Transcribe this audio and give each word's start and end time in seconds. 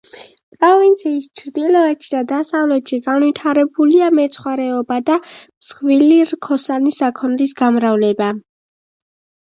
პროვინციის 0.61 1.25
ჩრდილოეთში 1.41 2.09
და 2.13 2.21
დასავლეთში 2.31 2.99
განვითარებულია 3.09 4.07
მეცხვარეობა 4.21 4.97
და 5.11 5.19
მსხვილი 5.21 6.19
რქოსანი 6.33 6.99
საქონლის 7.01 7.57
გამრავლება. 7.65 8.33